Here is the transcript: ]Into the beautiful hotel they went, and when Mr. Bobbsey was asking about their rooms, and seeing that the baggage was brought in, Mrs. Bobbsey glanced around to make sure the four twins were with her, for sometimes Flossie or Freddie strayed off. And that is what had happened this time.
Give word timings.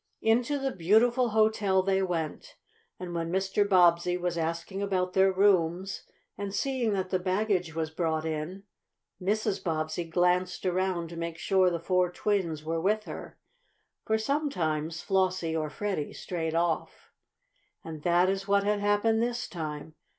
]Into 0.33 0.57
the 0.57 0.71
beautiful 0.75 1.29
hotel 1.29 1.83
they 1.83 2.01
went, 2.01 2.55
and 2.99 3.13
when 3.13 3.29
Mr. 3.31 3.69
Bobbsey 3.69 4.17
was 4.17 4.35
asking 4.35 4.81
about 4.81 5.13
their 5.13 5.31
rooms, 5.31 6.05
and 6.35 6.55
seeing 6.55 6.93
that 6.93 7.11
the 7.11 7.19
baggage 7.19 7.75
was 7.75 7.91
brought 7.91 8.25
in, 8.25 8.63
Mrs. 9.21 9.63
Bobbsey 9.63 10.03
glanced 10.05 10.65
around 10.65 11.09
to 11.09 11.17
make 11.17 11.37
sure 11.37 11.69
the 11.69 11.79
four 11.79 12.11
twins 12.11 12.63
were 12.63 12.81
with 12.81 13.03
her, 13.03 13.37
for 14.03 14.17
sometimes 14.17 15.03
Flossie 15.03 15.55
or 15.55 15.69
Freddie 15.69 16.13
strayed 16.13 16.55
off. 16.55 17.11
And 17.83 18.01
that 18.01 18.27
is 18.27 18.47
what 18.47 18.63
had 18.63 18.79
happened 18.79 19.21
this 19.21 19.47
time. 19.47 19.93